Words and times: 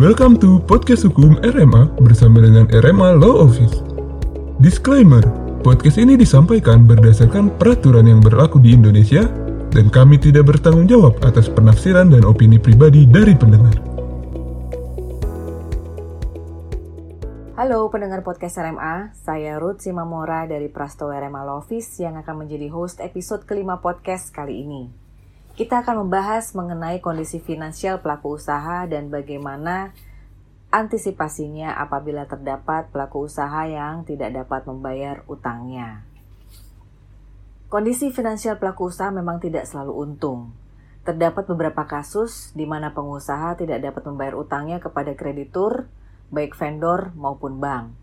Welcome 0.00 0.40
to 0.40 0.64
Podcast 0.64 1.04
Hukum 1.04 1.36
RMA 1.44 1.92
bersama 2.00 2.40
dengan 2.40 2.64
RMA 2.72 3.20
Law 3.20 3.44
Office. 3.44 3.84
Disclaimer, 4.56 5.20
podcast 5.60 6.00
ini 6.00 6.16
disampaikan 6.16 6.88
berdasarkan 6.88 7.52
peraturan 7.60 8.08
yang 8.08 8.24
berlaku 8.24 8.64
di 8.64 8.72
Indonesia 8.72 9.28
dan 9.68 9.92
kami 9.92 10.16
tidak 10.16 10.48
bertanggung 10.48 10.88
jawab 10.88 11.20
atas 11.20 11.52
penafsiran 11.52 12.08
dan 12.08 12.24
opini 12.24 12.56
pribadi 12.56 13.04
dari 13.04 13.36
pendengar. 13.36 13.76
Halo 17.60 17.92
pendengar 17.92 18.24
podcast 18.24 18.56
RMA, 18.56 19.12
saya 19.12 19.60
Ruth 19.60 19.84
Simamora 19.84 20.48
dari 20.48 20.72
Prasto 20.72 21.12
RMA 21.12 21.44
Law 21.44 21.60
Office 21.60 22.00
yang 22.00 22.16
akan 22.16 22.48
menjadi 22.48 22.72
host 22.72 23.04
episode 23.04 23.44
kelima 23.44 23.84
podcast 23.84 24.32
kali 24.32 24.64
ini. 24.64 24.99
Kita 25.58 25.82
akan 25.82 26.06
membahas 26.06 26.54
mengenai 26.56 27.02
kondisi 27.02 27.42
finansial 27.42 28.00
pelaku 28.00 28.38
usaha 28.38 28.86
dan 28.86 29.10
bagaimana 29.10 29.92
antisipasinya 30.70 31.74
apabila 31.74 32.24
terdapat 32.30 32.88
pelaku 32.94 33.26
usaha 33.26 33.66
yang 33.66 34.06
tidak 34.06 34.30
dapat 34.30 34.64
membayar 34.70 35.26
utangnya. 35.26 36.06
Kondisi 37.70 38.10
finansial 38.10 38.58
pelaku 38.58 38.90
usaha 38.90 39.14
memang 39.14 39.38
tidak 39.38 39.66
selalu 39.66 39.94
untung. 39.94 40.50
Terdapat 41.06 41.46
beberapa 41.46 41.86
kasus 41.86 42.50
di 42.54 42.66
mana 42.66 42.94
pengusaha 42.94 43.58
tidak 43.58 43.78
dapat 43.82 44.02
membayar 44.10 44.34
utangnya 44.38 44.78
kepada 44.82 45.14
kreditur, 45.14 45.86
baik 46.34 46.58
vendor 46.58 47.14
maupun 47.14 47.62
bank. 47.62 47.99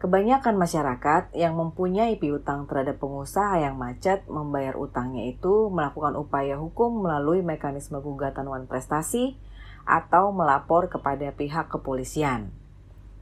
Kebanyakan 0.00 0.56
masyarakat 0.56 1.36
yang 1.36 1.60
mempunyai 1.60 2.16
piutang 2.16 2.64
terhadap 2.64 2.96
pengusaha 3.04 3.60
yang 3.60 3.76
macet 3.76 4.24
membayar 4.32 4.72
utangnya 4.80 5.28
itu 5.28 5.68
melakukan 5.68 6.16
upaya 6.16 6.56
hukum 6.56 7.04
melalui 7.04 7.44
mekanisme 7.44 8.00
gugatan 8.00 8.48
wan 8.48 8.64
prestasi 8.64 9.36
atau 9.84 10.32
melapor 10.32 10.88
kepada 10.88 11.28
pihak 11.36 11.68
kepolisian. 11.68 12.48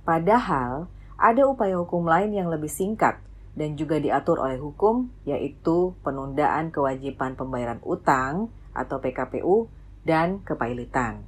Padahal, 0.07 0.87
ada 1.19 1.51
upaya 1.51 1.75
hukum 1.83 2.07
lain 2.07 2.31
yang 2.31 2.47
lebih 2.47 2.71
singkat 2.71 3.19
dan 3.59 3.75
juga 3.75 3.99
diatur 3.99 4.39
oleh 4.39 4.63
hukum, 4.63 5.11
yaitu 5.27 5.99
penundaan 6.07 6.71
kewajiban 6.71 7.35
pembayaran 7.35 7.83
utang 7.83 8.55
atau 8.71 9.03
PKPU 9.03 9.67
dan 10.07 10.47
kepailitan. 10.47 11.27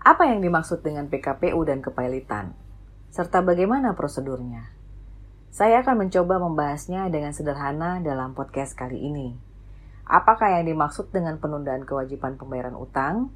Apa 0.00 0.32
yang 0.32 0.40
dimaksud 0.40 0.80
dengan 0.80 1.12
PKPU 1.12 1.60
dan 1.68 1.84
kepailitan? 1.84 2.56
Serta 3.16 3.40
bagaimana 3.40 3.96
prosedurnya. 3.96 4.68
Saya 5.48 5.80
akan 5.80 6.04
mencoba 6.04 6.36
membahasnya 6.36 7.08
dengan 7.08 7.32
sederhana 7.32 7.96
dalam 8.04 8.36
podcast 8.36 8.76
kali 8.76 9.08
ini. 9.08 9.32
Apakah 10.04 10.60
yang 10.60 10.68
dimaksud 10.68 11.16
dengan 11.16 11.40
penundaan 11.40 11.88
kewajiban 11.88 12.36
pembayaran 12.36 12.76
utang? 12.76 13.32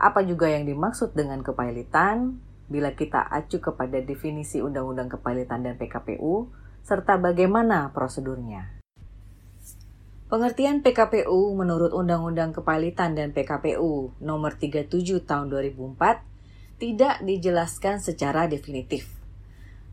Apa 0.00 0.24
juga 0.24 0.48
yang 0.48 0.64
dimaksud 0.64 1.12
dengan 1.12 1.44
kepailitan? 1.44 2.40
Bila 2.72 2.96
kita 2.96 3.20
acu 3.28 3.60
kepada 3.60 4.00
definisi 4.00 4.64
Undang-Undang 4.64 5.20
Kepailitan 5.20 5.60
dan 5.60 5.76
PKPU, 5.76 6.48
serta 6.80 7.20
bagaimana 7.20 7.92
prosedurnya. 7.92 8.80
Pengertian 10.32 10.80
PKPU 10.80 11.52
menurut 11.52 11.92
Undang-Undang 11.92 12.56
Kepailitan 12.56 13.12
dan 13.12 13.36
PKPU 13.36 14.16
Nomor 14.24 14.56
37 14.56 14.88
Tahun 15.28 15.52
2004 15.52 16.80
tidak 16.80 17.20
dijelaskan 17.20 18.00
secara 18.00 18.48
definitif. 18.48 19.17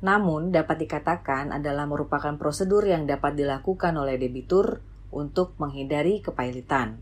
Namun 0.05 0.53
dapat 0.53 0.85
dikatakan 0.85 1.49
adalah 1.49 1.89
merupakan 1.89 2.37
prosedur 2.37 2.85
yang 2.85 3.09
dapat 3.09 3.33
dilakukan 3.33 3.97
oleh 3.97 4.21
debitur 4.21 4.85
untuk 5.09 5.57
menghindari 5.57 6.21
kepailitan. 6.21 7.01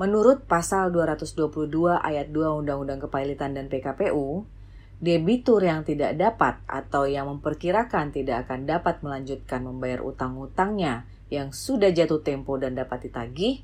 Menurut 0.00 0.48
pasal 0.48 0.88
222 0.96 1.68
ayat 2.00 2.32
2 2.32 2.64
Undang-Undang 2.64 3.04
Kepailitan 3.04 3.52
dan 3.52 3.68
PKPU, 3.68 4.48
debitur 4.96 5.60
yang 5.60 5.84
tidak 5.84 6.16
dapat 6.16 6.64
atau 6.64 7.04
yang 7.04 7.28
memperkirakan 7.28 8.16
tidak 8.16 8.48
akan 8.48 8.64
dapat 8.64 9.04
melanjutkan 9.04 9.60
membayar 9.60 10.00
utang-utangnya 10.00 11.04
yang 11.28 11.52
sudah 11.52 11.92
jatuh 11.92 12.24
tempo 12.24 12.56
dan 12.56 12.80
dapat 12.80 13.12
ditagih, 13.12 13.60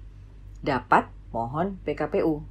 dapat 0.61 1.09
mohon 1.33 1.81
PKPU. 1.89 2.45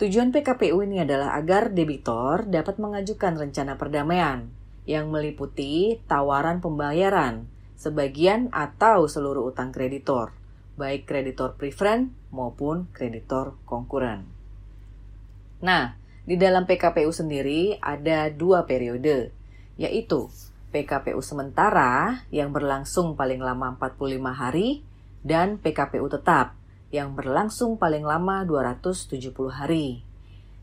Tujuan 0.00 0.32
PKPU 0.32 0.80
ini 0.88 1.04
adalah 1.04 1.36
agar 1.36 1.68
debitor 1.76 2.48
dapat 2.48 2.80
mengajukan 2.80 3.36
rencana 3.36 3.76
perdamaian 3.76 4.55
yang 4.86 5.10
meliputi 5.10 5.98
tawaran 6.06 6.62
pembayaran 6.62 7.50
sebagian 7.76 8.48
atau 8.54 9.04
seluruh 9.04 9.52
utang 9.52 9.74
kreditor, 9.74 10.32
baik 10.80 11.04
kreditor 11.04 11.58
preferent 11.58 12.14
maupun 12.32 12.88
kreditor 12.94 13.58
konkuren. 13.68 14.24
Nah, 15.60 15.98
di 16.24 16.38
dalam 16.40 16.64
PKPU 16.64 17.12
sendiri 17.12 17.76
ada 17.82 18.30
dua 18.32 18.64
periode, 18.64 19.30
yaitu 19.76 20.30
PKPU 20.70 21.22
sementara 21.22 22.24
yang 22.32 22.50
berlangsung 22.50 23.14
paling 23.14 23.42
lama 23.42 23.76
45 23.78 24.32
hari 24.34 24.82
dan 25.22 25.58
PKPU 25.58 26.06
tetap 26.10 26.54
yang 26.94 27.18
berlangsung 27.18 27.76
paling 27.76 28.06
lama 28.06 28.46
270 28.46 29.32
hari. 29.50 30.06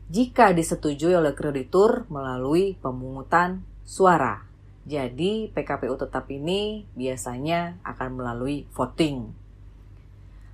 Jika 0.08 0.52
disetujui 0.52 1.16
oleh 1.16 1.32
kreditur 1.32 2.04
melalui 2.12 2.76
pemungutan 2.76 3.64
suara. 3.84 4.48
Jadi 4.84 5.48
PKPU 5.52 5.96
tetap 5.96 6.28
ini 6.28 6.84
biasanya 6.92 7.80
akan 7.84 8.20
melalui 8.20 8.68
voting. 8.76 9.32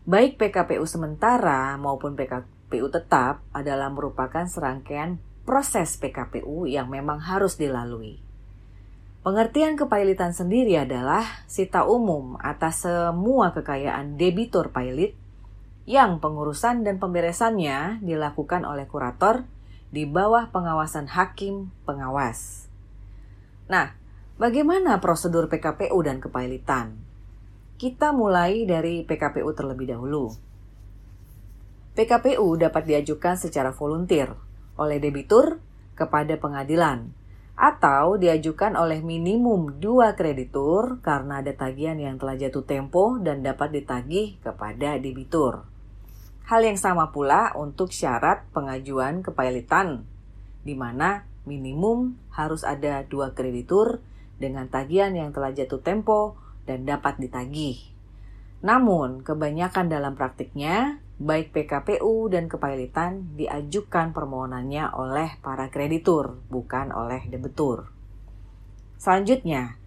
Baik 0.07 0.39
PKPU 0.39 0.87
sementara 0.87 1.75
maupun 1.79 2.15
PKPU 2.15 2.91
tetap 2.95 3.43
adalah 3.51 3.91
merupakan 3.91 4.47
serangkaian 4.47 5.19
proses 5.43 5.99
PKPU 5.99 6.71
yang 6.71 6.87
memang 6.87 7.19
harus 7.19 7.59
dilalui. 7.59 8.23
Pengertian 9.21 9.77
kepailitan 9.77 10.33
sendiri 10.33 10.81
adalah 10.81 11.45
sita 11.45 11.85
umum 11.85 12.41
atas 12.41 12.89
semua 12.89 13.53
kekayaan 13.53 14.17
debitur 14.17 14.73
pailit 14.73 15.13
yang 15.85 16.23
pengurusan 16.23 16.87
dan 16.87 16.97
pemberesannya 16.97 18.01
dilakukan 18.01 18.65
oleh 18.65 18.89
kurator 18.89 19.45
di 19.93 20.07
bawah 20.07 20.49
pengawasan 20.49 21.11
hakim 21.11 21.69
pengawas. 21.83 22.70
Nah, 23.71 23.95
bagaimana 24.35 24.99
prosedur 24.99 25.47
PKPU 25.47 25.95
dan 26.03 26.19
kepailitan? 26.19 26.99
Kita 27.79 28.11
mulai 28.11 28.67
dari 28.67 29.07
PKPU 29.07 29.47
terlebih 29.55 29.95
dahulu. 29.95 30.35
PKPU 31.95 32.59
dapat 32.59 32.83
diajukan 32.91 33.39
secara 33.39 33.71
volunteer 33.71 34.35
oleh 34.75 34.99
debitur 34.99 35.63
kepada 35.95 36.35
pengadilan 36.35 37.15
atau 37.55 38.19
diajukan 38.19 38.75
oleh 38.75 39.05
minimum 39.05 39.79
dua 39.79 40.19
kreditur 40.19 40.99
karena 41.05 41.45
ada 41.45 41.55
tagihan 41.55 42.01
yang 42.01 42.17
telah 42.19 42.35
jatuh 42.35 42.67
tempo 42.67 43.23
dan 43.23 43.47
dapat 43.47 43.71
ditagih 43.71 44.41
kepada 44.43 44.99
debitur. 44.99 45.63
Hal 46.51 46.67
yang 46.67 46.81
sama 46.81 47.15
pula 47.15 47.55
untuk 47.55 47.95
syarat 47.95 48.49
pengajuan 48.51 49.23
kepailitan, 49.23 50.03
di 50.67 50.75
mana 50.75 51.30
minimum 51.49 52.17
harus 52.33 52.65
ada 52.65 53.05
dua 53.09 53.33
kreditur 53.33 54.01
dengan 54.41 54.69
tagihan 54.73 55.13
yang 55.13 55.31
telah 55.37 55.53
jatuh 55.53 55.85
tempo 55.85 56.41
dan 56.65 56.89
dapat 56.89 57.21
ditagih. 57.21 57.91
Namun, 58.61 59.25
kebanyakan 59.25 59.89
dalam 59.89 60.17
praktiknya, 60.17 61.01
baik 61.21 61.53
PKPU 61.53 62.29
dan 62.33 62.49
kepailitan 62.49 63.37
diajukan 63.37 64.13
permohonannya 64.13 64.93
oleh 64.97 65.37
para 65.41 65.69
kreditur, 65.73 66.41
bukan 66.49 66.93
oleh 66.93 67.25
debitur. 67.29 67.89
Selanjutnya, 69.01 69.81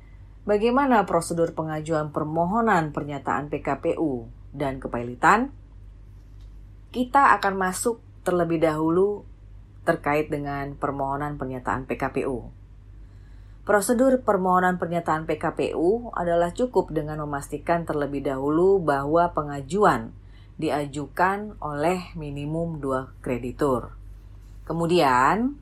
bagaimana 0.45 1.05
prosedur 1.05 1.53
pengajuan 1.53 2.09
permohonan 2.09 2.93
pernyataan 2.93 3.49
PKPU 3.53 4.25
dan 4.53 4.81
kepailitan? 4.81 5.53
Kita 6.93 7.33
akan 7.37 7.53
masuk 7.57 8.01
terlebih 8.25 8.61
dahulu 8.61 9.25
terkait 9.83 10.31
dengan 10.31 10.75
permohonan 10.79 11.35
pernyataan 11.35 11.87
PKPU. 11.87 12.49
Prosedur 13.63 14.19
permohonan 14.19 14.75
pernyataan 14.75 15.23
PKPU 15.23 16.11
adalah 16.11 16.51
cukup 16.51 16.91
dengan 16.91 17.23
memastikan 17.23 17.87
terlebih 17.87 18.19
dahulu 18.19 18.83
bahwa 18.83 19.31
pengajuan 19.31 20.11
diajukan 20.59 21.55
oleh 21.63 22.11
minimum 22.19 22.83
dua 22.83 23.15
kreditur. 23.23 23.95
Kemudian, 24.67 25.55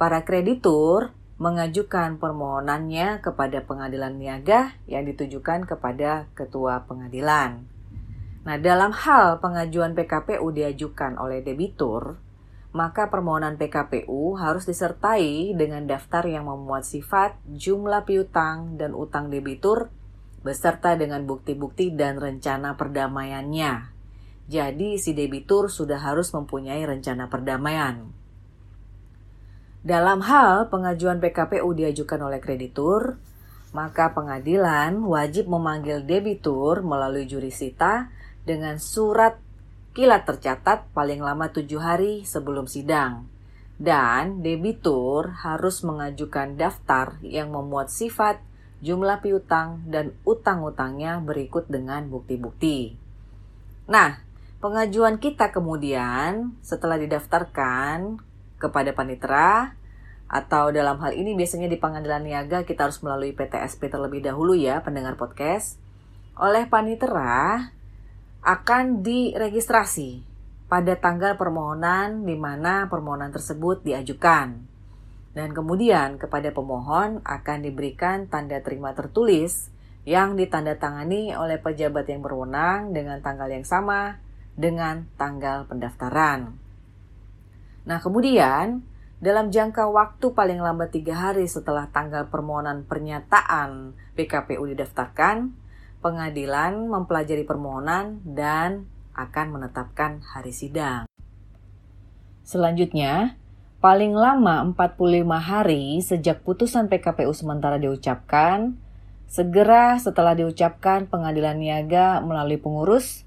para 0.00 0.24
kreditur 0.24 1.12
mengajukan 1.36 2.16
permohonannya 2.16 3.20
kepada 3.20 3.60
pengadilan 3.60 4.16
niaga 4.16 4.80
yang 4.88 5.04
ditujukan 5.04 5.68
kepada 5.68 6.30
ketua 6.32 6.88
pengadilan. 6.88 7.66
Nah, 8.44 8.56
dalam 8.60 8.92
hal 8.92 9.40
pengajuan 9.40 9.92
PKPU 9.92 10.48
diajukan 10.52 11.16
oleh 11.16 11.40
debitur, 11.40 12.20
maka 12.74 13.06
permohonan 13.06 13.54
PKPU 13.54 14.34
harus 14.34 14.66
disertai 14.66 15.54
dengan 15.54 15.86
daftar 15.86 16.26
yang 16.26 16.50
memuat 16.50 16.82
sifat, 16.82 17.38
jumlah 17.46 18.02
piutang, 18.02 18.74
dan 18.74 18.98
utang 18.98 19.30
debitur, 19.30 19.94
beserta 20.42 20.98
dengan 20.98 21.22
bukti-bukti 21.22 21.94
dan 21.94 22.18
rencana 22.18 22.74
perdamaiannya. 22.74 23.94
Jadi, 24.50 24.98
si 24.98 25.14
debitur 25.14 25.70
sudah 25.70 26.02
harus 26.02 26.34
mempunyai 26.34 26.82
rencana 26.82 27.30
perdamaian. 27.30 28.10
Dalam 29.86 30.26
hal 30.26 30.66
pengajuan 30.66 31.22
PKPU 31.22 31.70
diajukan 31.78 32.26
oleh 32.26 32.42
kreditur, 32.42 33.22
maka 33.70 34.10
pengadilan 34.10 34.98
wajib 34.98 35.46
memanggil 35.46 36.02
debitur 36.02 36.82
melalui 36.82 37.30
jurisita 37.30 38.10
dengan 38.42 38.82
surat 38.82 39.43
kilat 39.94 40.26
tercatat 40.26 40.90
paling 40.90 41.22
lama 41.22 41.48
tujuh 41.54 41.78
hari 41.78 42.26
sebelum 42.26 42.66
sidang. 42.66 43.30
Dan 43.78 44.42
debitur 44.42 45.34
harus 45.46 45.82
mengajukan 45.86 46.58
daftar 46.58 47.18
yang 47.22 47.54
memuat 47.54 47.90
sifat, 47.90 48.42
jumlah 48.82 49.22
piutang, 49.22 49.86
dan 49.86 50.14
utang-utangnya 50.26 51.22
berikut 51.22 51.70
dengan 51.70 52.06
bukti-bukti. 52.10 52.94
Nah, 53.86 54.18
pengajuan 54.58 55.18
kita 55.22 55.54
kemudian 55.54 56.54
setelah 56.62 56.98
didaftarkan 56.98 58.18
kepada 58.58 58.94
panitera 58.94 59.74
atau 60.24 60.74
dalam 60.74 60.98
hal 60.98 61.14
ini 61.14 61.36
biasanya 61.36 61.68
di 61.70 61.78
pengadilan 61.78 62.24
niaga 62.24 62.66
kita 62.66 62.88
harus 62.88 62.98
melalui 63.04 63.36
PTSP 63.36 63.92
terlebih 63.92 64.24
dahulu 64.24 64.56
ya 64.56 64.80
pendengar 64.80 65.20
podcast 65.20 65.76
oleh 66.34 66.64
panitera 66.66 67.70
akan 68.44 69.00
diregistrasi 69.00 70.20
pada 70.68 70.92
tanggal 71.00 71.40
permohonan 71.40 72.28
di 72.28 72.36
mana 72.36 72.92
permohonan 72.92 73.32
tersebut 73.32 73.80
diajukan. 73.80 74.60
Dan 75.34 75.50
kemudian 75.50 76.20
kepada 76.20 76.52
pemohon 76.54 77.24
akan 77.24 77.58
diberikan 77.64 78.30
tanda 78.30 78.60
terima 78.62 78.94
tertulis 78.94 79.72
yang 80.04 80.36
ditandatangani 80.36 81.32
oleh 81.34 81.58
pejabat 81.58 82.06
yang 82.06 82.20
berwenang 82.20 82.92
dengan 82.92 83.18
tanggal 83.24 83.48
yang 83.48 83.64
sama 83.64 84.20
dengan 84.54 85.08
tanggal 85.18 85.66
pendaftaran. 85.66 86.54
Nah, 87.88 87.98
kemudian 87.98 88.84
dalam 89.18 89.48
jangka 89.48 89.88
waktu 89.88 90.36
paling 90.36 90.60
lambat 90.60 90.92
tiga 90.92 91.16
hari 91.16 91.48
setelah 91.48 91.88
tanggal 91.88 92.28
permohonan 92.28 92.84
pernyataan 92.84 93.96
PKPU 94.14 94.68
didaftarkan, 94.68 95.63
pengadilan 96.04 96.84
mempelajari 96.84 97.48
permohonan 97.48 98.20
dan 98.28 98.84
akan 99.16 99.56
menetapkan 99.56 100.20
hari 100.20 100.52
sidang. 100.52 101.08
Selanjutnya, 102.44 103.40
paling 103.80 104.12
lama 104.12 104.60
45 104.76 105.24
hari 105.40 106.04
sejak 106.04 106.44
putusan 106.44 106.92
PKPU 106.92 107.32
sementara 107.32 107.80
diucapkan, 107.80 108.76
segera 109.24 109.96
setelah 109.96 110.36
diucapkan 110.36 111.08
pengadilan 111.08 111.56
niaga 111.56 112.20
melalui 112.20 112.60
pengurus, 112.60 113.24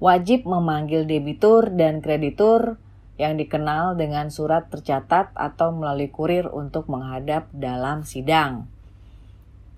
wajib 0.00 0.48
memanggil 0.48 1.04
debitur 1.04 1.68
dan 1.68 2.00
kreditur 2.00 2.80
yang 3.20 3.38
dikenal 3.38 3.94
dengan 3.94 4.32
surat 4.32 4.66
tercatat 4.72 5.30
atau 5.36 5.70
melalui 5.70 6.10
kurir 6.10 6.50
untuk 6.50 6.90
menghadap 6.90 7.46
dalam 7.54 8.02
sidang. 8.02 8.73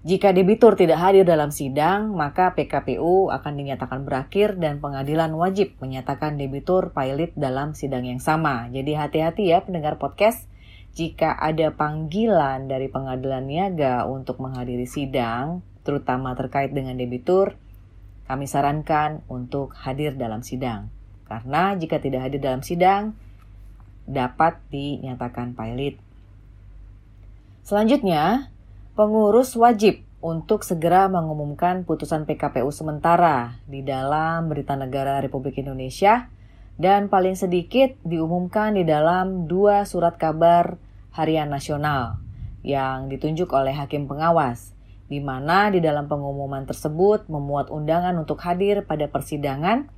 Jika 0.07 0.31
debitur 0.31 0.79
tidak 0.79 1.03
hadir 1.03 1.27
dalam 1.27 1.51
sidang, 1.51 2.15
maka 2.15 2.55
PKPU 2.55 3.27
akan 3.27 3.53
dinyatakan 3.59 4.07
berakhir 4.07 4.55
dan 4.55 4.79
pengadilan 4.79 5.35
wajib 5.35 5.75
menyatakan 5.83 6.39
debitur 6.39 6.95
pilot 6.95 7.35
dalam 7.35 7.75
sidang 7.75 8.07
yang 8.07 8.23
sama. 8.23 8.71
Jadi 8.71 8.95
hati-hati 8.95 9.51
ya 9.51 9.67
pendengar 9.67 9.99
podcast, 9.99 10.47
jika 10.95 11.35
ada 11.35 11.75
panggilan 11.75 12.71
dari 12.71 12.87
pengadilan 12.87 13.51
niaga 13.51 14.07
untuk 14.07 14.39
menghadiri 14.39 14.87
sidang, 14.87 15.67
terutama 15.83 16.39
terkait 16.39 16.71
dengan 16.71 16.95
debitur, 16.95 17.59
kami 18.31 18.47
sarankan 18.47 19.27
untuk 19.27 19.75
hadir 19.75 20.15
dalam 20.15 20.47
sidang. 20.47 20.87
Karena 21.27 21.75
jika 21.75 21.99
tidak 21.99 22.31
hadir 22.31 22.39
dalam 22.39 22.63
sidang, 22.63 23.19
dapat 24.07 24.63
dinyatakan 24.71 25.59
pilot. 25.59 25.99
Selanjutnya, 27.67 28.55
pengurus 28.97 29.53
wajib 29.61 30.01
untuk 30.25 30.65
segera 30.65 31.05
mengumumkan 31.13 31.85
putusan 31.85 32.25
PKPU 32.25 32.73
sementara 32.73 33.61
di 33.69 33.85
dalam 33.85 34.49
Berita 34.49 34.73
Negara 34.73 35.21
Republik 35.21 35.61
Indonesia 35.61 36.33
dan 36.81 37.13
paling 37.13 37.37
sedikit 37.37 37.93
diumumkan 38.09 38.73
di 38.73 38.89
dalam 38.89 39.45
dua 39.45 39.85
surat 39.85 40.17
kabar 40.17 40.81
harian 41.13 41.53
nasional 41.53 42.25
yang 42.65 43.13
ditunjuk 43.13 43.53
oleh 43.53 43.77
hakim 43.77 44.09
pengawas, 44.09 44.73
di 45.13 45.21
mana 45.21 45.69
di 45.69 45.85
dalam 45.85 46.09
pengumuman 46.09 46.65
tersebut 46.65 47.29
memuat 47.29 47.69
undangan 47.69 48.17
untuk 48.17 48.41
hadir 48.49 48.89
pada 48.89 49.13
persidangan 49.13 49.93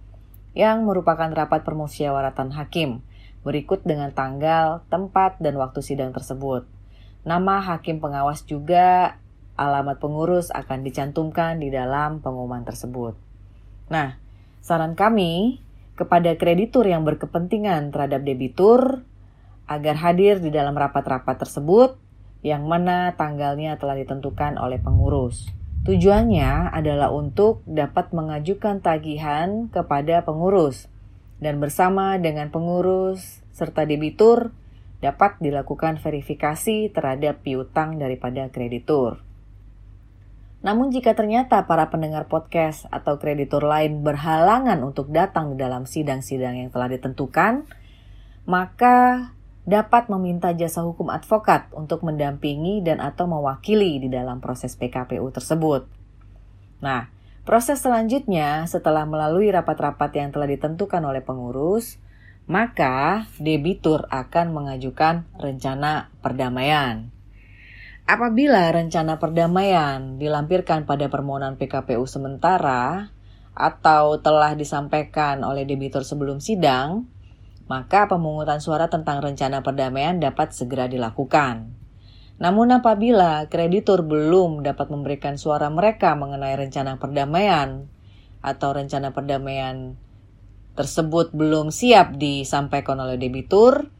yang 0.58 0.82
merupakan 0.82 1.30
rapat 1.30 1.62
permusyawaratan 1.62 2.50
hakim 2.50 3.06
berikut 3.46 3.86
dengan 3.86 4.10
tanggal, 4.10 4.82
tempat, 4.90 5.38
dan 5.38 5.54
waktu 5.54 5.86
sidang 5.86 6.10
tersebut. 6.10 6.77
Nama 7.28 7.60
hakim 7.60 8.00
pengawas 8.00 8.48
juga 8.48 9.20
alamat 9.60 10.00
pengurus 10.00 10.48
akan 10.48 10.80
dicantumkan 10.80 11.60
di 11.60 11.68
dalam 11.68 12.24
pengumuman 12.24 12.64
tersebut. 12.64 13.20
Nah, 13.92 14.16
saran 14.64 14.96
kami 14.96 15.60
kepada 15.92 16.32
kreditur 16.40 16.88
yang 16.88 17.04
berkepentingan 17.04 17.92
terhadap 17.92 18.24
debitur 18.24 19.04
agar 19.68 20.00
hadir 20.00 20.40
di 20.40 20.48
dalam 20.48 20.72
rapat-rapat 20.72 21.36
tersebut 21.36 22.00
yang 22.40 22.64
mana 22.64 23.12
tanggalnya 23.20 23.76
telah 23.76 24.00
ditentukan 24.00 24.56
oleh 24.56 24.80
pengurus. 24.80 25.52
Tujuannya 25.84 26.72
adalah 26.72 27.12
untuk 27.12 27.60
dapat 27.68 28.08
mengajukan 28.16 28.80
tagihan 28.80 29.68
kepada 29.68 30.24
pengurus 30.24 30.88
dan 31.44 31.60
bersama 31.60 32.16
dengan 32.16 32.48
pengurus 32.48 33.44
serta 33.52 33.84
debitur 33.84 34.56
dapat 34.98 35.38
dilakukan 35.38 36.02
verifikasi 36.02 36.90
terhadap 36.90 37.42
piutang 37.46 37.98
daripada 38.02 38.50
kreditur. 38.50 39.22
Namun 40.58 40.90
jika 40.90 41.14
ternyata 41.14 41.70
para 41.70 41.86
pendengar 41.86 42.26
podcast 42.26 42.90
atau 42.90 43.14
kreditur 43.22 43.62
lain 43.62 44.02
berhalangan 44.02 44.82
untuk 44.82 45.14
datang 45.14 45.54
di 45.54 45.56
dalam 45.62 45.86
sidang-sidang 45.86 46.58
yang 46.58 46.70
telah 46.74 46.90
ditentukan, 46.90 47.62
maka 48.42 49.30
dapat 49.62 50.10
meminta 50.10 50.50
jasa 50.50 50.82
hukum 50.82 51.14
advokat 51.14 51.70
untuk 51.76 52.02
mendampingi 52.02 52.82
dan 52.82 52.98
atau 52.98 53.30
mewakili 53.30 54.02
di 54.02 54.08
dalam 54.10 54.42
proses 54.42 54.74
PKPU 54.74 55.30
tersebut. 55.30 55.86
Nah, 56.82 57.18
Proses 57.48 57.80
selanjutnya 57.80 58.68
setelah 58.68 59.08
melalui 59.08 59.48
rapat-rapat 59.48 60.12
yang 60.20 60.28
telah 60.28 60.44
ditentukan 60.44 61.00
oleh 61.00 61.24
pengurus, 61.24 61.96
maka 62.48 63.28
debitur 63.36 64.08
akan 64.08 64.56
mengajukan 64.56 65.28
rencana 65.36 66.08
perdamaian. 66.24 67.12
Apabila 68.08 68.72
rencana 68.72 69.20
perdamaian 69.20 70.16
dilampirkan 70.16 70.88
pada 70.88 71.12
permohonan 71.12 71.60
PKPU 71.60 72.08
sementara 72.08 73.12
atau 73.52 74.16
telah 74.24 74.56
disampaikan 74.56 75.44
oleh 75.44 75.68
debitur 75.68 76.08
sebelum 76.08 76.40
sidang, 76.40 77.04
maka 77.68 78.08
pemungutan 78.08 78.64
suara 78.64 78.88
tentang 78.88 79.20
rencana 79.20 79.60
perdamaian 79.60 80.16
dapat 80.16 80.56
segera 80.56 80.88
dilakukan. 80.88 81.68
Namun 82.40 82.72
apabila 82.72 83.44
kreditur 83.52 84.08
belum 84.08 84.64
dapat 84.64 84.88
memberikan 84.88 85.36
suara 85.36 85.68
mereka 85.68 86.16
mengenai 86.16 86.56
rencana 86.56 86.96
perdamaian 86.96 87.92
atau 88.40 88.72
rencana 88.72 89.12
perdamaian 89.12 90.00
tersebut 90.78 91.34
belum 91.34 91.74
siap 91.74 92.14
disampaikan 92.14 93.02
oleh 93.02 93.18
debitur, 93.18 93.90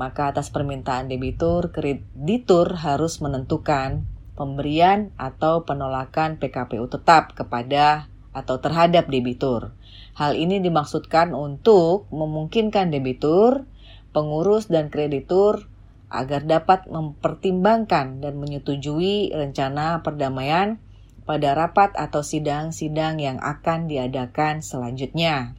maka 0.00 0.32
atas 0.32 0.48
permintaan 0.48 1.12
debitur, 1.12 1.68
kreditur 1.68 2.80
harus 2.80 3.20
menentukan 3.20 4.08
pemberian 4.32 5.12
atau 5.20 5.68
penolakan 5.68 6.40
PKPU 6.40 6.88
tetap 6.88 7.36
kepada 7.36 8.08
atau 8.32 8.56
terhadap 8.58 9.06
debitur. 9.12 9.76
Hal 10.16 10.34
ini 10.34 10.58
dimaksudkan 10.64 11.36
untuk 11.36 12.08
memungkinkan 12.10 12.90
debitur, 12.90 13.68
pengurus, 14.10 14.66
dan 14.66 14.88
kreditur 14.88 15.68
agar 16.10 16.46
dapat 16.46 16.86
mempertimbangkan 16.88 18.22
dan 18.24 18.34
menyetujui 18.38 19.34
rencana 19.34 20.00
perdamaian 20.00 20.80
pada 21.26 21.52
rapat 21.52 21.94
atau 21.94 22.22
sidang-sidang 22.22 23.18
yang 23.18 23.38
akan 23.42 23.90
diadakan 23.90 24.62
selanjutnya. 24.62 25.58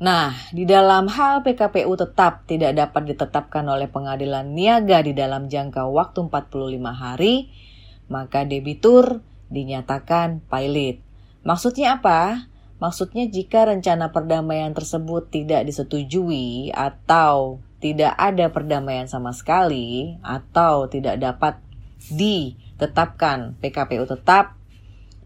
Nah, 0.00 0.32
di 0.48 0.64
dalam 0.64 1.12
hal 1.12 1.44
PKPU 1.44 1.92
tetap 1.92 2.48
tidak 2.48 2.72
dapat 2.72 3.12
ditetapkan 3.12 3.68
oleh 3.68 3.84
pengadilan 3.84 4.48
niaga 4.48 5.04
di 5.04 5.12
dalam 5.12 5.52
jangka 5.52 5.84
waktu 5.92 6.24
45 6.24 6.80
hari, 6.96 7.52
maka 8.08 8.48
debitur 8.48 9.20
dinyatakan 9.52 10.40
pilot. 10.48 11.04
Maksudnya 11.44 12.00
apa? 12.00 12.48
Maksudnya 12.80 13.28
jika 13.28 13.68
rencana 13.68 14.08
perdamaian 14.08 14.72
tersebut 14.72 15.28
tidak 15.28 15.68
disetujui 15.68 16.72
atau 16.72 17.60
tidak 17.84 18.16
ada 18.16 18.48
perdamaian 18.48 19.04
sama 19.04 19.36
sekali 19.36 20.16
atau 20.24 20.88
tidak 20.88 21.20
dapat 21.20 21.60
ditetapkan 22.08 23.60
PKPU 23.60 24.08
tetap, 24.08 24.56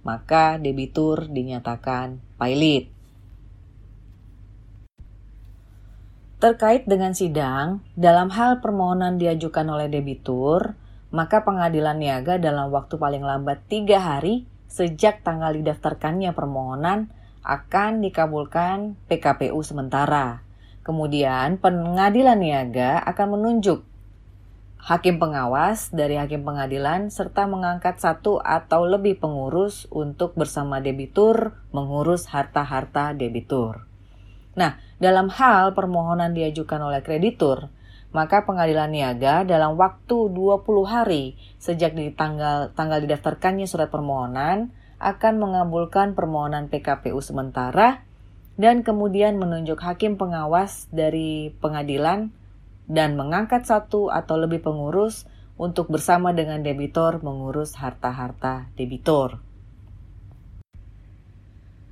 maka 0.02 0.58
debitur 0.58 1.30
dinyatakan 1.30 2.18
pilot. 2.42 2.93
Terkait 6.44 6.84
dengan 6.84 7.16
sidang, 7.16 7.80
dalam 7.96 8.28
hal 8.28 8.60
permohonan 8.60 9.16
diajukan 9.16 9.64
oleh 9.64 9.88
debitur, 9.88 10.76
maka 11.08 11.40
pengadilan 11.40 11.96
niaga 11.96 12.36
dalam 12.36 12.68
waktu 12.68 13.00
paling 13.00 13.24
lambat 13.24 13.64
tiga 13.64 13.96
hari 13.96 14.44
sejak 14.68 15.24
tanggal 15.24 15.56
didaftarkannya 15.56 16.36
permohonan 16.36 17.08
akan 17.40 18.04
dikabulkan 18.04 18.92
PKPU 19.08 19.56
sementara. 19.64 20.44
Kemudian 20.84 21.56
pengadilan 21.56 22.36
niaga 22.36 23.00
akan 23.08 23.40
menunjuk 23.40 23.80
hakim 24.84 25.16
pengawas 25.16 25.96
dari 25.96 26.20
hakim 26.20 26.44
pengadilan 26.44 27.08
serta 27.08 27.48
mengangkat 27.48 27.96
satu 27.96 28.36
atau 28.44 28.84
lebih 28.84 29.16
pengurus 29.16 29.88
untuk 29.88 30.36
bersama 30.36 30.84
debitur 30.84 31.56
mengurus 31.72 32.28
harta-harta 32.28 33.16
debitur. 33.16 33.93
Nah, 34.54 34.78
dalam 35.02 35.30
hal 35.30 35.74
permohonan 35.74 36.32
diajukan 36.32 36.78
oleh 36.78 37.02
kreditur, 37.02 37.68
maka 38.14 38.46
pengadilan 38.46 38.94
niaga 38.94 39.42
dalam 39.42 39.74
waktu 39.74 40.30
20 40.30 40.62
hari 40.86 41.34
sejak 41.58 41.98
di 41.98 42.14
tanggal 42.14 42.70
tanggal 42.78 43.02
didaftarkannya 43.02 43.66
surat 43.66 43.90
permohonan 43.90 44.70
akan 45.02 45.34
mengabulkan 45.42 46.14
permohonan 46.14 46.70
PKPU 46.70 47.18
sementara 47.18 48.06
dan 48.54 48.86
kemudian 48.86 49.34
menunjuk 49.34 49.82
hakim 49.82 50.14
pengawas 50.14 50.86
dari 50.94 51.50
pengadilan 51.58 52.30
dan 52.86 53.18
mengangkat 53.18 53.66
satu 53.66 54.14
atau 54.14 54.38
lebih 54.38 54.62
pengurus 54.62 55.26
untuk 55.58 55.90
bersama 55.90 56.30
dengan 56.30 56.62
debitur 56.62 57.18
mengurus 57.18 57.74
harta-harta 57.74 58.70
debitur. 58.78 59.42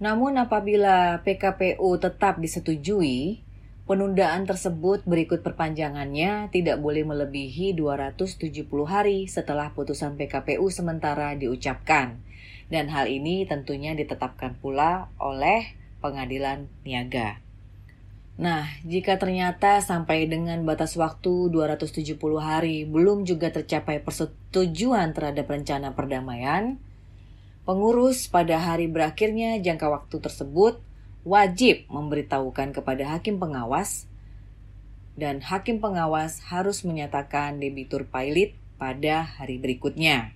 Namun 0.03 0.35
apabila 0.35 1.23
PKPU 1.23 1.95
tetap 2.03 2.43
disetujui, 2.43 3.39
penundaan 3.87 4.51
tersebut 4.51 5.07
berikut 5.07 5.47
perpanjangannya 5.47 6.51
tidak 6.51 6.83
boleh 6.83 7.07
melebihi 7.07 7.71
270 7.79 8.67
hari 8.83 9.31
setelah 9.31 9.71
putusan 9.71 10.19
PKPU 10.19 10.67
sementara 10.75 11.39
diucapkan. 11.39 12.19
Dan 12.67 12.91
hal 12.91 13.07
ini 13.07 13.47
tentunya 13.47 13.95
ditetapkan 13.95 14.59
pula 14.59 15.07
oleh 15.23 15.79
pengadilan 16.03 16.67
niaga. 16.83 17.39
Nah, 18.43 18.67
jika 18.83 19.23
ternyata 19.23 19.79
sampai 19.79 20.27
dengan 20.27 20.67
batas 20.67 20.99
waktu 20.99 21.47
270 21.55 22.19
hari 22.43 22.83
belum 22.91 23.23
juga 23.23 23.55
tercapai 23.55 24.03
persetujuan 24.03 25.15
terhadap 25.15 25.47
rencana 25.47 25.95
perdamaian, 25.95 26.83
pengurus 27.63 28.27
pada 28.27 28.59
hari 28.59 28.91
berakhirnya 28.91 29.59
jangka 29.63 29.87
waktu 29.89 30.17
tersebut 30.19 30.83
wajib 31.23 31.87
memberitahukan 31.87 32.75
kepada 32.75 33.17
hakim 33.17 33.39
pengawas 33.39 34.11
dan 35.15 35.45
hakim 35.45 35.79
pengawas 35.79 36.41
harus 36.49 36.83
menyatakan 36.83 37.61
debitur 37.63 38.09
pilot 38.09 38.57
pada 38.81 39.23
hari 39.39 39.61
berikutnya. 39.61 40.35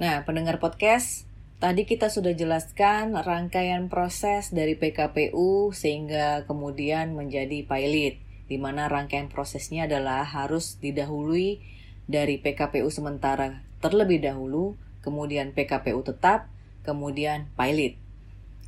Nah, 0.00 0.24
pendengar 0.24 0.56
podcast, 0.58 1.28
Tadi 1.62 1.86
kita 1.86 2.10
sudah 2.10 2.34
jelaskan 2.34 3.14
rangkaian 3.14 3.86
proses 3.86 4.50
dari 4.50 4.74
PKPU 4.74 5.70
sehingga 5.70 6.42
kemudian 6.42 7.14
menjadi 7.14 7.62
pilot, 7.62 8.18
di 8.50 8.58
mana 8.58 8.90
rangkaian 8.90 9.30
prosesnya 9.30 9.86
adalah 9.86 10.26
harus 10.26 10.82
didahului 10.82 11.62
dari 12.10 12.42
PKPU 12.42 12.90
sementara 12.90 13.62
terlebih 13.78 14.26
dahulu, 14.26 14.74
kemudian 15.02 15.52
PKPU 15.52 16.00
tetap, 16.06 16.48
kemudian 16.86 17.50
pilot. 17.58 17.98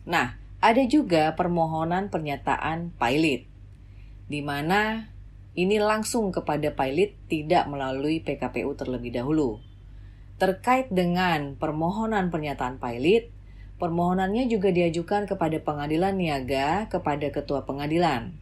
Nah, 0.05 0.37
ada 0.61 0.83
juga 0.85 1.33
permohonan 1.39 2.13
pernyataan 2.13 2.93
pilot, 2.99 3.47
di 4.29 4.41
mana 4.43 5.09
ini 5.55 5.79
langsung 5.79 6.35
kepada 6.35 6.75
pilot 6.75 7.15
tidak 7.31 7.71
melalui 7.71 8.19
PKPU 8.21 8.75
terlebih 8.75 9.15
dahulu. 9.15 9.63
Terkait 10.35 10.91
dengan 10.91 11.55
permohonan 11.55 12.35
pernyataan 12.35 12.83
pilot, 12.83 13.31
permohonannya 13.79 14.51
juga 14.51 14.75
diajukan 14.75 15.31
kepada 15.31 15.63
pengadilan 15.63 16.19
niaga 16.19 16.91
kepada 16.91 17.31
ketua 17.31 17.63
pengadilan. 17.63 18.35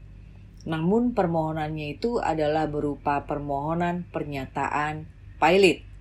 Namun 0.64 1.12
permohonannya 1.12 2.00
itu 2.00 2.16
adalah 2.22 2.64
berupa 2.70 3.28
permohonan 3.28 4.08
pernyataan 4.08 5.04
pilot. 5.36 5.91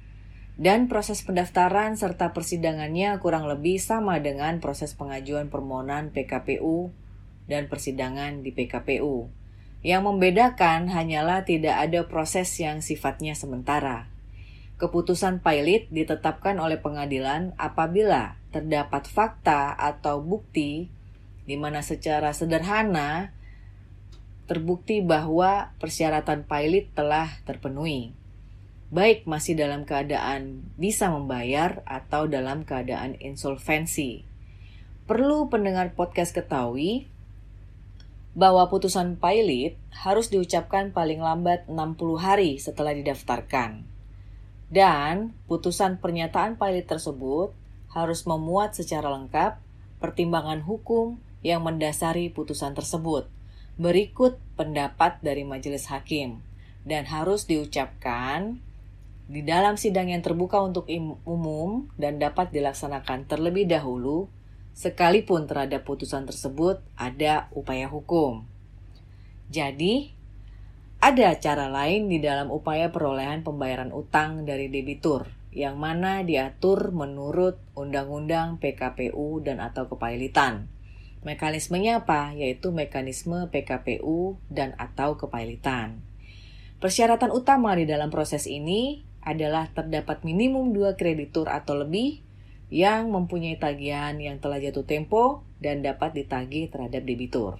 Dan 0.60 0.92
proses 0.92 1.24
pendaftaran 1.24 1.96
serta 1.96 2.36
persidangannya 2.36 3.18
kurang 3.24 3.48
lebih 3.48 3.80
sama 3.80 4.20
dengan 4.20 4.60
proses 4.60 4.94
pengajuan 4.94 5.48
permohonan 5.48 6.12
PKPU 6.12 6.92
dan 7.48 7.68
persidangan 7.72 8.44
di 8.44 8.52
PKPU. 8.56 9.32
Yang 9.82 10.02
membedakan 10.06 10.92
hanyalah 10.94 11.48
tidak 11.48 11.76
ada 11.76 12.06
proses 12.06 12.52
yang 12.62 12.86
sifatnya 12.86 13.34
sementara. 13.34 14.12
Keputusan 14.78 15.42
pilot 15.42 15.90
ditetapkan 15.90 16.58
oleh 16.58 16.78
pengadilan 16.82 17.54
apabila 17.58 18.38
terdapat 18.54 19.06
fakta 19.06 19.74
atau 19.78 20.22
bukti 20.22 20.90
di 21.46 21.56
mana 21.58 21.82
secara 21.82 22.34
sederhana 22.34 23.34
terbukti 24.46 25.00
bahwa 25.00 25.72
persyaratan 25.80 26.44
pilot 26.46 26.92
telah 26.94 27.30
terpenuhi. 27.48 28.21
Baik 28.92 29.24
masih 29.24 29.56
dalam 29.56 29.88
keadaan 29.88 30.68
bisa 30.76 31.08
membayar 31.08 31.80
atau 31.88 32.28
dalam 32.28 32.68
keadaan 32.68 33.16
insolvensi. 33.24 34.28
Perlu 35.08 35.48
pendengar 35.48 35.96
podcast 35.96 36.36
ketahui 36.36 37.08
bahwa 38.36 38.68
putusan 38.68 39.16
pilot 39.16 39.80
harus 39.96 40.28
diucapkan 40.28 40.92
paling 40.92 41.24
lambat 41.24 41.72
60 41.72 42.20
hari 42.20 42.60
setelah 42.60 42.92
didaftarkan. 42.92 43.88
Dan 44.68 45.40
putusan 45.48 46.04
pernyataan 46.04 46.60
pilot 46.60 46.84
tersebut 46.84 47.56
harus 47.96 48.28
memuat 48.28 48.76
secara 48.76 49.08
lengkap 49.08 49.56
pertimbangan 50.04 50.68
hukum 50.68 51.16
yang 51.40 51.64
mendasari 51.64 52.28
putusan 52.28 52.76
tersebut. 52.76 53.32
Berikut 53.80 54.36
pendapat 54.60 55.24
dari 55.24 55.48
majelis 55.48 55.88
hakim 55.88 56.44
dan 56.84 57.08
harus 57.08 57.48
diucapkan 57.48 58.60
di 59.32 59.48
dalam 59.48 59.80
sidang 59.80 60.12
yang 60.12 60.20
terbuka 60.20 60.60
untuk 60.60 60.92
umum 61.24 61.88
dan 61.96 62.20
dapat 62.20 62.52
dilaksanakan 62.52 63.32
terlebih 63.32 63.64
dahulu 63.64 64.28
sekalipun 64.76 65.48
terhadap 65.48 65.88
putusan 65.88 66.28
tersebut 66.28 66.84
ada 67.00 67.48
upaya 67.56 67.88
hukum. 67.88 68.44
Jadi, 69.48 70.12
ada 71.00 71.32
cara 71.40 71.72
lain 71.72 72.12
di 72.12 72.20
dalam 72.20 72.52
upaya 72.52 72.92
perolehan 72.92 73.48
pembayaran 73.48 73.96
utang 73.96 74.44
dari 74.44 74.68
debitur, 74.68 75.32
yang 75.56 75.80
mana 75.80 76.28
diatur 76.28 76.92
menurut 76.92 77.56
Undang-Undang 77.72 78.60
PKPU 78.60 79.40
dan 79.48 79.64
atau 79.64 79.88
kepailitan. 79.88 80.68
Mekanismenya 81.24 82.04
apa? 82.04 82.36
Yaitu 82.36 82.76
mekanisme 82.76 83.48
PKPU 83.48 84.44
dan 84.52 84.76
atau 84.76 85.16
kepailitan. 85.16 86.04
Persyaratan 86.84 87.32
utama 87.32 87.78
di 87.78 87.86
dalam 87.88 88.10
proses 88.10 88.50
ini 88.50 89.11
adalah 89.22 89.70
terdapat 89.70 90.26
minimum 90.26 90.74
dua 90.74 90.98
kreditur 90.98 91.50
atau 91.50 91.78
lebih 91.78 92.26
yang 92.72 93.12
mempunyai 93.12 93.60
tagihan 93.60 94.16
yang 94.18 94.40
telah 94.40 94.58
jatuh 94.58 94.88
tempo 94.88 95.46
dan 95.60 95.86
dapat 95.86 96.16
ditagih 96.16 96.72
terhadap 96.72 97.04
debitur. 97.04 97.60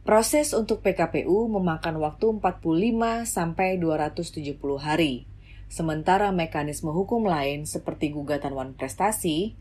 Proses 0.00 0.56
untuk 0.56 0.80
PKPU 0.80 1.50
memakan 1.52 2.00
waktu 2.00 2.40
45 2.40 3.28
sampai 3.28 3.76
270 3.76 4.56
hari. 4.80 5.28
Sementara 5.70 6.32
mekanisme 6.32 6.90
hukum 6.90 7.28
lain 7.28 7.68
seperti 7.68 8.10
gugatan 8.10 8.56
wan 8.56 8.72
prestasi 8.74 9.54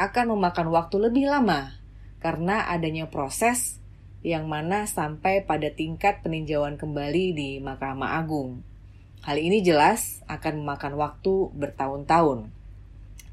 akan 0.00 0.38
memakan 0.38 0.72
waktu 0.72 0.96
lebih 0.96 1.28
lama 1.28 1.76
karena 2.22 2.70
adanya 2.70 3.10
proses 3.10 3.82
yang 4.22 4.46
mana 4.46 4.86
sampai 4.86 5.42
pada 5.42 5.68
tingkat 5.74 6.22
peninjauan 6.22 6.78
kembali 6.78 7.24
di 7.34 7.50
Mahkamah 7.58 8.22
Agung. 8.22 8.62
Hal 9.22 9.38
ini 9.38 9.62
jelas 9.62 10.26
akan 10.26 10.66
memakan 10.66 10.98
waktu 10.98 11.54
bertahun-tahun. 11.54 12.50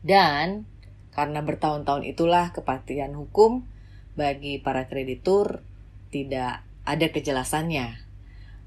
Dan 0.05 0.69
karena 1.10 1.41
bertahun-tahun 1.41 2.05
itulah 2.05 2.53
kepastian 2.53 3.17
hukum 3.17 3.65
bagi 4.13 4.62
para 4.62 4.86
kreditur 4.86 5.65
tidak 6.13 6.62
ada 6.86 7.08
kejelasannya. 7.10 8.05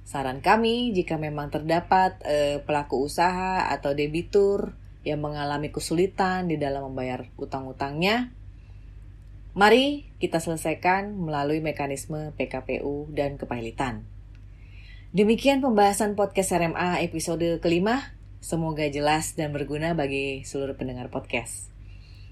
Saran 0.03 0.43
kami, 0.43 0.91
jika 0.91 1.15
memang 1.15 1.55
terdapat 1.55 2.19
eh, 2.27 2.59
pelaku 2.59 3.07
usaha 3.07 3.71
atau 3.71 3.95
debitur 3.95 4.75
yang 5.07 5.23
mengalami 5.23 5.71
kesulitan 5.71 6.51
di 6.51 6.59
dalam 6.59 6.91
membayar 6.91 7.23
utang-utangnya, 7.39 8.35
mari 9.55 10.11
kita 10.19 10.43
selesaikan 10.43 11.15
melalui 11.15 11.63
mekanisme 11.63 12.35
PKPU 12.35 13.15
dan 13.15 13.39
kepailitan. 13.39 14.03
Demikian 15.13 15.61
pembahasan 15.61 16.17
podcast 16.17 16.57
RMA 16.57 17.05
episode 17.05 17.61
kelima. 17.61 18.17
Semoga 18.41 18.89
jelas 18.89 19.37
dan 19.37 19.53
berguna 19.53 19.93
bagi 19.93 20.41
seluruh 20.41 20.73
pendengar 20.73 21.13
podcast. 21.13 21.69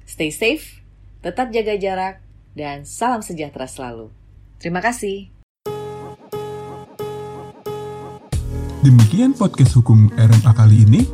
Stay 0.08 0.32
safe, 0.32 0.80
tetap 1.20 1.52
jaga 1.52 1.76
jarak, 1.76 2.24
dan 2.56 2.88
salam 2.88 3.20
sejahtera 3.20 3.68
selalu. 3.68 4.08
Terima 4.56 4.80
kasih. 4.80 5.28
Demikian 8.80 9.36
podcast 9.36 9.76
hukum 9.76 10.08
RMA 10.16 10.52
kali 10.56 10.88
ini. 10.88 11.04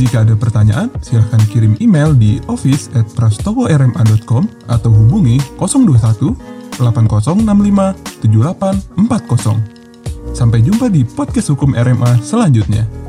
Jika 0.00 0.24
ada 0.24 0.32
pertanyaan, 0.40 0.88
silahkan 1.04 1.44
kirim 1.52 1.76
email 1.84 2.16
di 2.16 2.40
office 2.48 2.88
at 2.96 3.04
prastoworma.com 3.12 4.48
atau 4.72 4.88
hubungi 4.88 5.36
021 5.60 6.80
8065 6.80 8.24
7840. 8.24 9.79
Sampai 10.30 10.62
jumpa 10.62 10.86
di 10.88 11.02
podcast 11.02 11.50
hukum 11.50 11.74
RMA 11.74 12.22
selanjutnya. 12.22 12.99